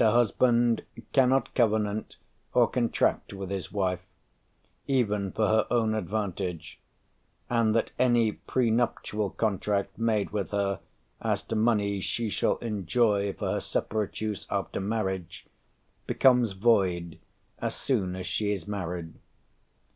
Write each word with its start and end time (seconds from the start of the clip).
husband 0.00 0.80
cannot 1.12 1.52
covenant 1.56 2.14
or 2.54 2.68
contract 2.70 3.32
with 3.32 3.50
his 3.50 3.72
wife," 3.72 4.06
even 4.86 5.32
for 5.32 5.48
her 5.48 5.66
own 5.72 5.92
advantage, 5.92 6.78
and 7.50 7.74
that 7.74 7.90
any 7.98 8.30
prenuptial 8.30 9.28
contract 9.28 9.98
made 9.98 10.30
with 10.30 10.52
her 10.52 10.78
as 11.20 11.42
to 11.42 11.56
money 11.56 11.98
she 12.00 12.28
shall 12.28 12.58
enjoy 12.58 13.32
for 13.32 13.50
her 13.50 13.60
separate 13.60 14.20
use 14.20 14.46
after 14.50 14.78
marriage, 14.78 15.48
becomes 16.06 16.52
void 16.52 17.18
as 17.58 17.74
soon 17.74 18.14
as 18.14 18.24
she 18.24 18.52
is 18.52 18.68
married. 18.68 19.14